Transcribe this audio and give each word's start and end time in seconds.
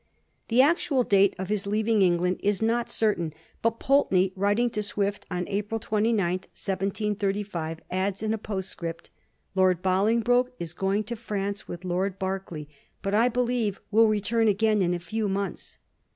The 0.47 0.63
actual 0.63 1.03
date 1.03 1.35
of 1.37 1.49
his 1.49 1.67
leaving 1.67 2.01
England 2.01 2.39
is 2.41 2.59
not 2.59 2.89
cer 2.89 3.13
tain, 3.13 3.35
but 3.61 3.79
Pulteney, 3.79 4.33
writing 4.35 4.71
to 4.71 4.81
Swift 4.81 5.27
on 5.29 5.47
April 5.47 5.79
29, 5.79 6.17
1735, 6.29 7.81
adds 7.91 8.23
in 8.23 8.33
a 8.33 8.39
postscript: 8.39 9.11
^^Lord 9.55 9.83
Bolingbroke 9.83 10.55
is 10.57 10.73
going 10.73 11.03
to 11.03 11.15
France 11.15 11.67
with 11.67 11.85
Lord 11.85 12.17
Berkeley, 12.17 12.67
but, 13.03 13.13
I 13.13 13.29
believe, 13.29 13.79
will 13.91 14.07
return 14.07 14.47
again 14.47 14.81
in 14.81 14.95
a 14.95 14.99
few 14.99 15.29
months.' 15.29 15.77